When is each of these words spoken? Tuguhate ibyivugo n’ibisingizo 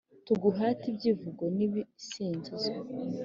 Tuguhate 0.25 0.83
ibyivugo 0.91 1.43
n’ibisingizo 1.57 2.53